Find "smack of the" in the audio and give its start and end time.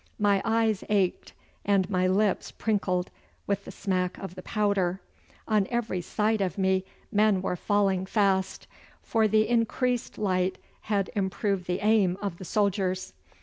3.71-4.41